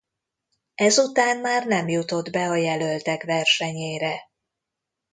Ezután 0.75 1.37
már 1.37 1.67
nem 1.67 1.87
jutott 1.89 2.29
be 2.31 2.47
a 2.49 2.55
jelöltek 2.55 3.23
versenyére. 3.23 4.19